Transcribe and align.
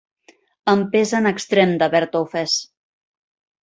Em 0.73 0.81
pesa 0.95 1.19
en 1.21 1.33
extrem 1.33 1.77
d'haver-te 1.85 2.25
ofès. 2.27 2.61